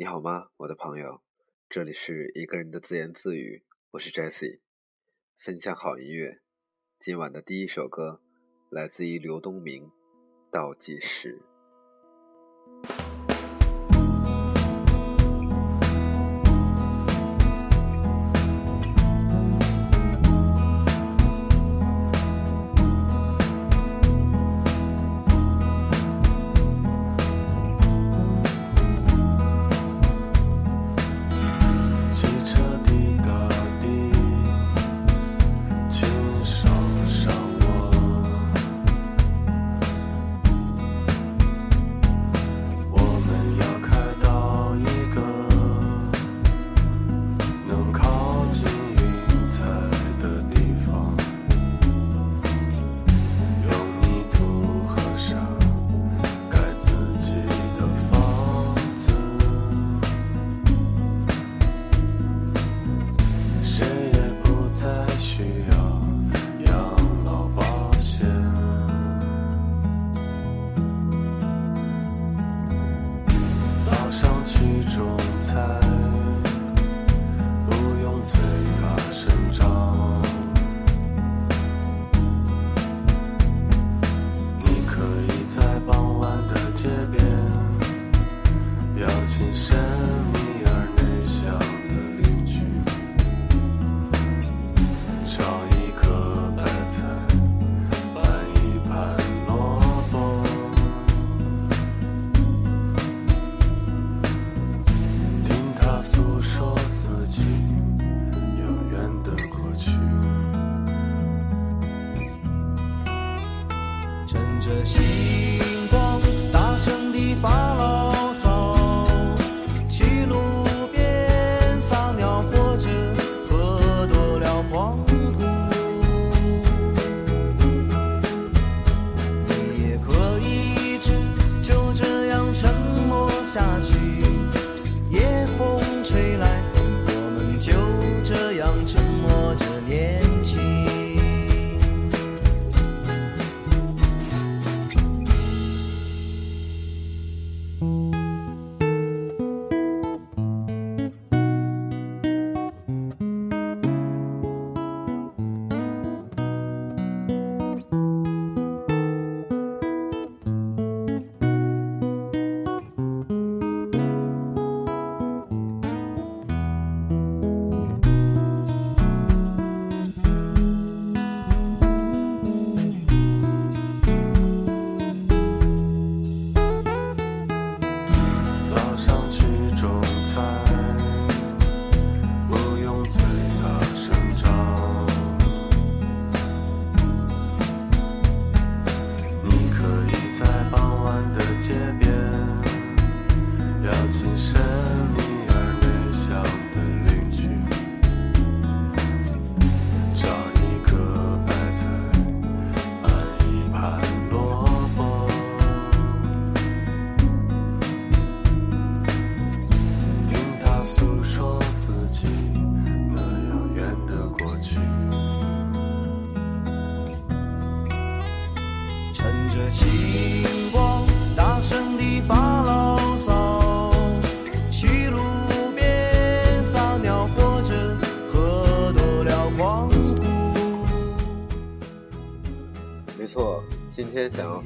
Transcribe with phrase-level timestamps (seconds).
[0.00, 1.22] 你好吗，我的朋友？
[1.68, 4.60] 这里是一个人的自言自语，我是 Jesse，
[5.36, 6.38] 分享好音乐。
[7.00, 8.20] 今晚的第一首歌
[8.70, 9.86] 来自于刘东明，
[10.52, 11.42] 《倒计时》。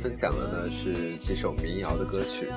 [0.03, 2.49] 分享的呢是几首民谣的歌曲。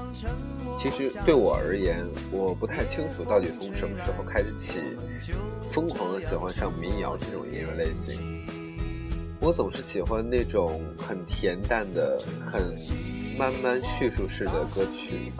[0.78, 4.80] 其实对我而言，我不太清楚到底从什么时候开始起，
[5.70, 8.44] 疯狂的喜欢上民谣这种音乐类型。
[9.40, 12.76] 我总是喜欢那种很恬淡的、很
[13.38, 15.32] 慢慢叙述式的歌曲。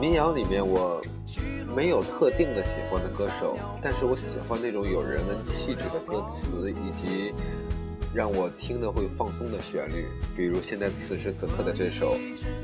[0.00, 1.02] 民谣里面我
[1.76, 7.34] 没有特定的喜欢的歌手，但是我喜欢那种有人文气质的歌词以及。
[8.18, 12.16] 让我听的会放松的旋律，比如现在此时此刻的这首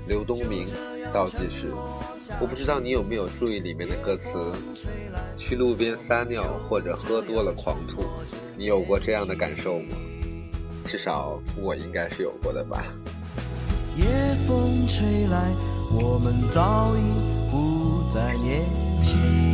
[0.09, 0.67] 刘东明
[1.13, 1.71] 《倒计时》，
[2.41, 4.37] 我不知道你有没有注意里面的歌词，
[5.39, 8.03] 去路边撒尿或者喝多了狂吐，
[8.57, 9.97] 你有过这样的感受吗？
[10.87, 12.87] 至少我应该是有过的吧。
[13.97, 14.05] 夜
[14.49, 15.53] 风吹来，
[15.93, 18.65] 我们早已不再年
[19.01, 19.54] 轻。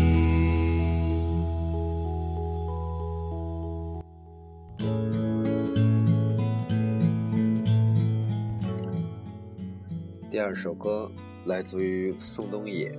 [10.41, 11.13] 第二首歌
[11.45, 12.99] 来自于宋冬野，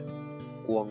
[0.63, 0.87] 光。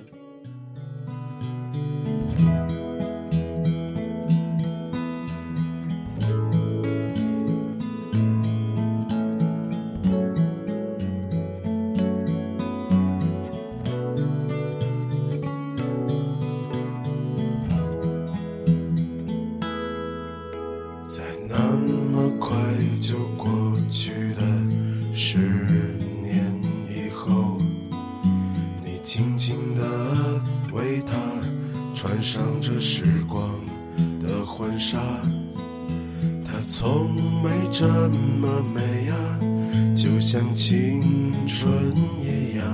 [40.32, 41.75] 像青春
[42.21, 42.65] 一样，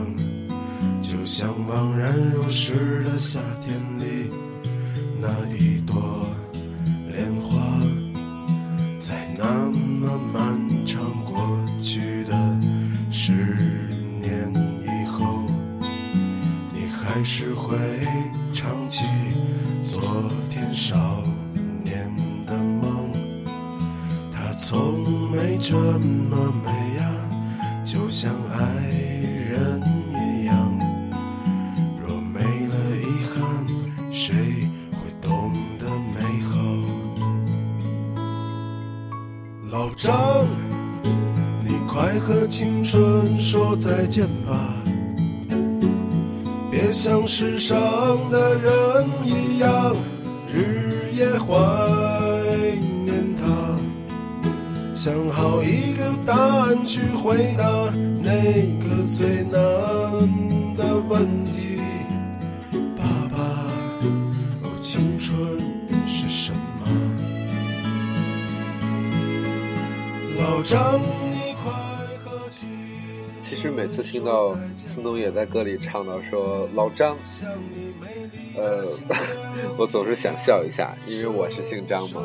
[1.00, 4.30] 就像茫然如逝的夏天里
[5.18, 5.96] 那一朵
[7.10, 7.56] 莲花。
[8.98, 11.48] 在那么漫长过
[11.78, 12.60] 去的
[13.10, 13.32] 十
[14.20, 15.46] 年以后，
[16.74, 17.74] 你还是会
[18.52, 19.06] 唱起
[19.82, 21.24] 昨天少
[21.82, 22.14] 年
[22.46, 23.10] 的梦。
[24.30, 26.70] 它从没这么美，
[27.96, 28.60] 就像爱
[29.48, 29.82] 人
[30.12, 30.54] 一样。
[31.98, 33.66] 若没了遗憾，
[34.12, 34.34] 谁
[34.92, 36.52] 会懂得美好？
[39.70, 40.46] 老张，
[41.64, 44.74] 你快和青春说再见吧，
[46.70, 47.78] 别像世上
[48.28, 49.96] 的人一样，
[50.46, 51.54] 日夜怀
[55.06, 57.64] 想好一个答案去回答
[58.20, 59.54] 那个最难
[60.74, 61.78] 的问题，
[62.98, 63.38] 爸爸，
[64.64, 65.38] 哦，青春
[66.04, 66.88] 是什么？
[70.40, 71.00] 老张，
[71.30, 71.72] 你快
[72.24, 72.68] 和青
[73.40, 77.16] 其实每次听到孙东野在歌里唱到说老张，
[78.56, 78.82] 呃，
[79.78, 82.22] 我总是想笑一下，因为我是姓张嘛。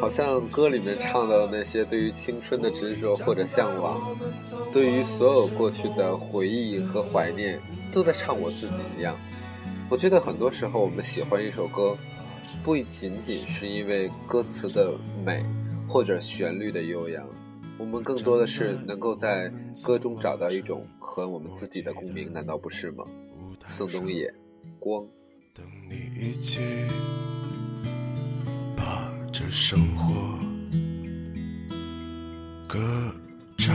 [0.00, 4.16] 好像歌里面唱到的那些对于青春的执着或者向往，
[4.72, 7.60] 对于所有过去的回忆和怀念，
[7.92, 9.16] 都在唱我自己一样。
[9.90, 11.96] 我觉得很多时候我们喜欢一首歌，
[12.62, 15.44] 不仅仅是因为歌词的美
[15.88, 17.26] 或者旋律的悠扬，
[17.78, 19.50] 我们更多的是能够在
[19.84, 23.04] 歌中找到一种和我们自己的共鸣，难道不是吗？
[23.66, 24.32] 宋冬野，
[24.78, 25.06] 光。
[25.54, 26.60] 等你一起
[29.40, 30.36] 这生活
[32.68, 32.80] 歌
[33.56, 33.72] 唱。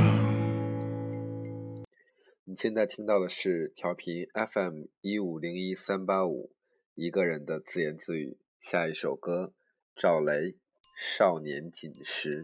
[2.44, 6.51] 你现在听到的是调频 FM 一五零一三八五，
[6.95, 8.38] 一个人的自言自语。
[8.60, 9.54] 下一首歌，
[9.95, 10.33] 赵雷，
[10.98, 12.44] 《少年锦时》。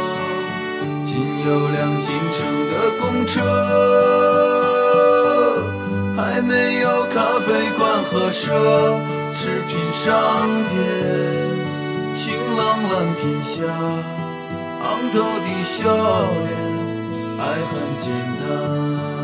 [1.45, 3.41] 有辆进城的公车，
[6.15, 8.51] 还没有咖啡馆和奢
[9.33, 10.09] 侈品商
[10.69, 10.79] 店。
[12.13, 13.63] 晴朗蓝天下，
[14.83, 15.79] 昂头的笑
[16.43, 16.49] 脸，
[17.39, 18.05] 爱很简
[18.39, 19.20] 单。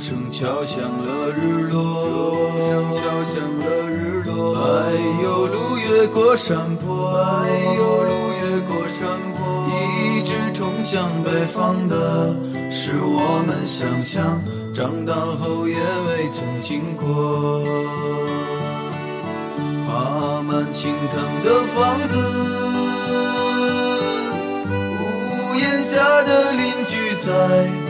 [0.00, 4.56] 声敲响了日落，钟声敲响了日落。
[4.56, 12.34] 哎呦，路越过山坡，哎呦，路越过山坡，一直通向北方的，
[12.70, 14.42] 是我们想象，
[14.72, 17.62] 长大后也未曾经过。
[19.86, 22.16] 爬满青藤的房子，
[24.70, 27.89] 屋檐下的邻居在。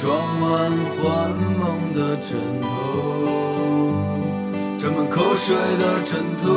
[0.00, 2.68] 装满幻梦的枕头，
[4.78, 6.48] 沾满口水的枕头。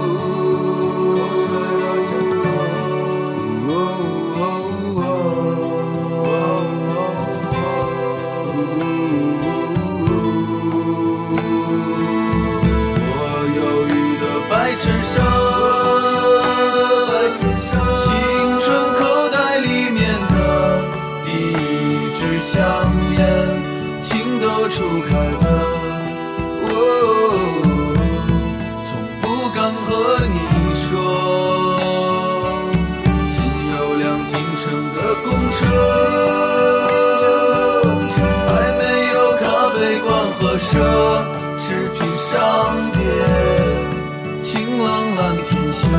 [45.81, 45.89] 乡，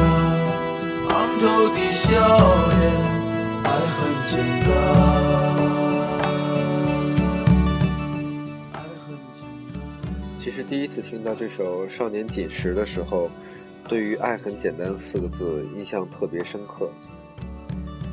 [1.08, 2.06] 昂头的笑
[2.68, 2.80] 脸
[3.64, 4.70] 还很简单
[10.38, 13.28] 其实第一次听到这首《少年锦时》的时候，
[13.88, 16.88] 对于“爱很简单”四个字印象特别深刻。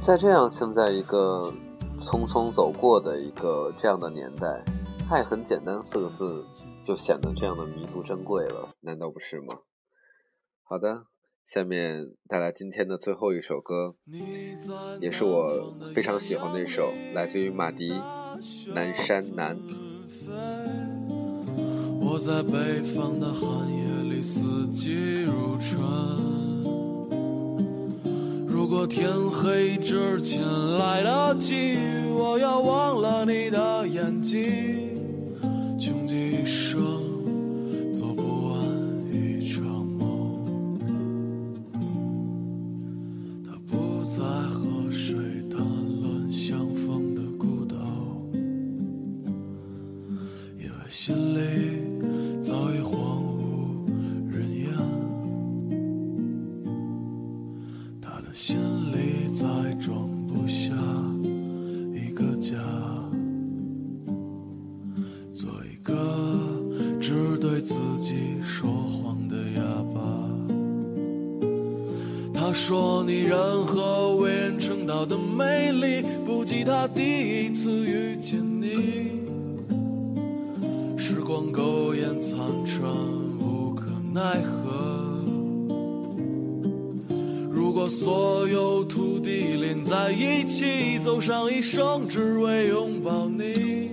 [0.01, 1.53] 在这样现在一个
[1.99, 4.63] 匆匆走过的一个这样的年代
[5.11, 6.43] ，“爱很简单”四个字
[6.83, 9.59] 就显得这样的弥足珍贵了，难道不是吗？
[10.63, 11.05] 好的。
[11.51, 13.96] 下面带来今天的最后一首歌，
[15.01, 17.91] 也是我非常喜欢的一首，来自于马迪
[18.72, 19.58] 《南山南》。
[22.00, 25.82] 我在北方的寒夜里四季如春，
[28.48, 30.44] 如果天黑之前
[30.77, 31.79] 来得及，
[32.15, 34.99] 我要忘了你的眼睛，
[75.00, 79.12] 人称道的美丽，不及他第一次遇见你。
[80.98, 82.84] 时光苟延残喘，
[83.39, 84.98] 无可奈何。
[87.50, 93.91] 如果所有土地连在一起，走上一生，只为拥抱你，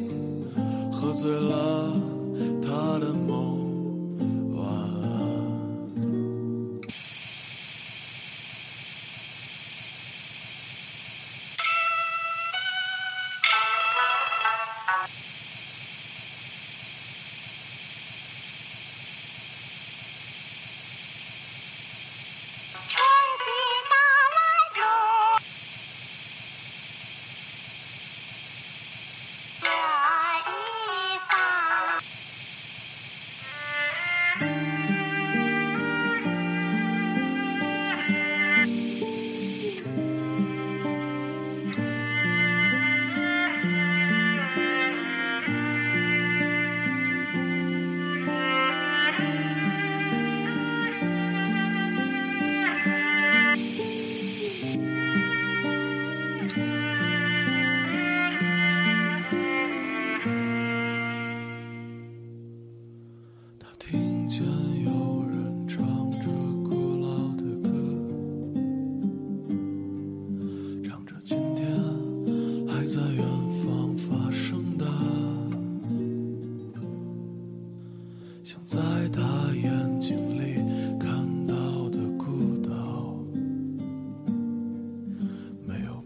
[0.90, 1.92] 喝醉了
[2.62, 3.45] 他的梦。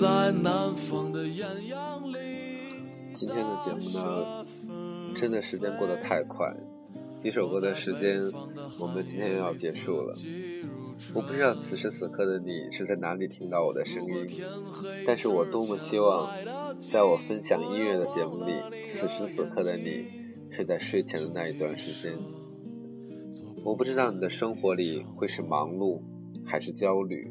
[0.00, 2.16] 在南方的艳阳里。
[3.14, 4.46] 今天的节目呢，
[5.14, 6.50] 真的时间过得太快，
[7.18, 8.18] 几首歌的时间，
[8.78, 10.16] 我们今天又要结束了。
[11.12, 14.26] 我不知道此时此刻的你是在哪里听到我的声音，
[15.06, 16.30] 但是我多么希望，
[16.78, 18.54] 在我分享音乐的节目里，
[18.88, 20.06] 此时此刻的你
[20.50, 22.18] 是在睡前的那一段时间。
[23.62, 26.00] 我不知道你的生活里会是忙碌，
[26.46, 27.30] 还是焦虑，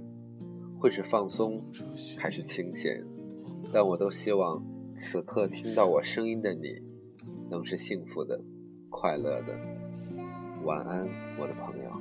[0.80, 1.62] 会是放松，
[2.18, 3.06] 还是清闲，
[3.74, 4.64] 但我都希望
[4.96, 6.82] 此刻听到我声音的你，
[7.50, 8.42] 能是幸福的、
[8.90, 9.60] 快乐的。
[10.64, 11.92] 晚安，我的朋友。